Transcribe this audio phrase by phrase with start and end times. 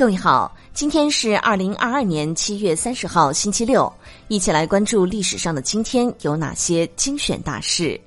[0.00, 3.92] 各位好，今天是二零二二年七月三十号，星期六，
[4.28, 8.00] 一起来关注历史上的今天有哪些精选大事。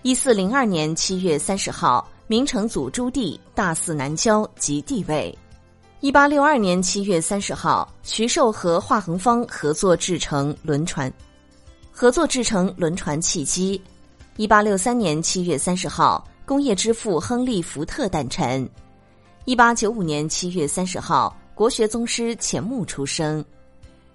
[0.00, 5.38] 一四零二年七月三十号，明成祖朱棣大肆南郊即帝位。
[6.00, 11.12] 一八六二年七月三十号，徐寿和华恒芳合作制成轮船，
[11.90, 13.78] 合作制成轮船汽机。
[14.38, 18.66] 一八六三年七月三十号，工业之父亨利·福特诞辰。
[19.44, 23.44] 一八九五年七月三十号，国学宗师钱穆出生。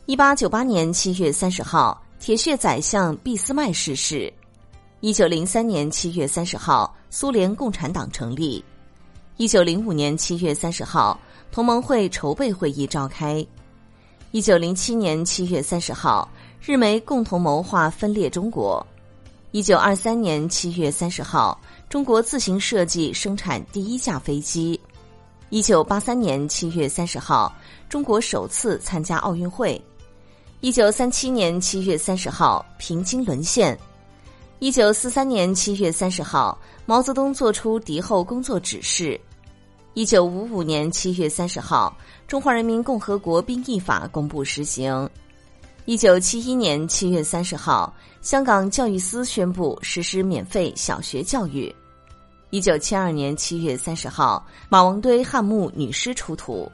[0.05, 4.31] 一八九八年七月三十号，铁血宰相俾斯麦逝世。
[5.02, 8.63] 一九零三年七月三十号，苏联共产党成立。
[9.35, 11.19] 一九零五年七月三十号，
[11.52, 13.45] 同盟会筹备会议召开。
[14.31, 18.85] 一九零七年七月三十号，日美共同谋划分裂中国。
[19.52, 24.80] 一九二三年七月三十号，中国自行设计生产第一架飞机。
[25.49, 27.55] 一九八三年七月三十号，
[27.88, 29.81] 中国首次参加奥运会。
[30.59, 33.77] 一九三七年七月三十号，平津沦陷。
[34.59, 39.17] 一九四三年七月三十号，毛泽东作出敌后工作指示。
[39.94, 41.95] 一九五五年七月三十号，
[42.29, 45.09] 《中华人民共和国兵役法》公布实行。
[45.85, 51.73] 一九七一年七月三十号，香港教育司宣布实施免费小学教育。
[52.50, 56.72] 一九七二年七月三十号，马王堆汉墓女尸出土。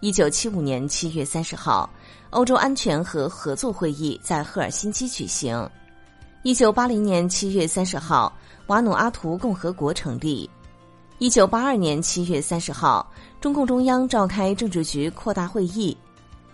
[0.00, 1.88] 一九七五年七月三十号，
[2.30, 5.70] 欧洲安全和合作会议在赫尔辛基举行。
[6.42, 10.50] 一九八零年七月三十号，瓦努阿图共和国成立。
[11.18, 13.08] 一九八二年七月三十号，
[13.40, 15.96] 中共中央召开政治局扩大会议。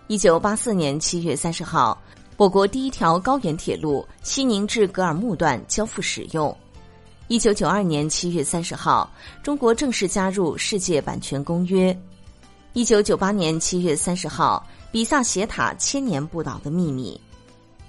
[0.05, 1.99] 一九八四年七月三十号，
[2.37, 6.55] 我国第一条高原铁路西宁至格尔木段交付使用。
[7.29, 9.07] 一九九二年七月三十号，
[9.43, 11.95] 中国正式加入世界版权公约。
[12.73, 17.21] 一九九八年七月三十号，比萨斜塔千年不倒的秘密。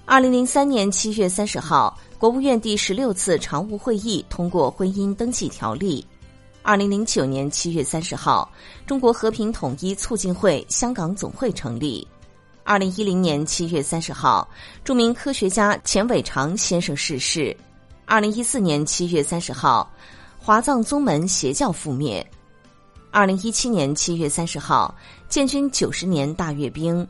[0.05, 6.07] 二零零三年七月三十号，国务院第十六次常务会议通过婚姻登记条例。
[6.61, 8.47] 二零零九年七月三十号，
[8.87, 12.07] 中国和平统一促进会香港总会成立。
[12.63, 14.47] 二零一零年七月三十号，
[14.85, 17.57] 著名科学家钱伟长先生逝世。
[18.11, 19.89] 二零一四年七月三十号，
[20.37, 22.29] 华藏宗门邪教覆灭。
[23.13, 24.93] 二零一七年七月三十号，
[25.29, 27.07] 建军九十年大阅兵。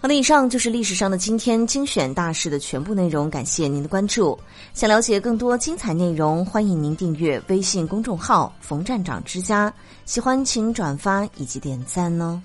[0.00, 4.38] 好的，以上就是历史上的今天精选大事的全部内容，感谢您的关注。
[4.74, 9.74] 想了解更多精彩内容，欢迎您订阅微信公众号“冯站长之家”。
[10.06, 12.40] 喜欢请转发以及点赞哦。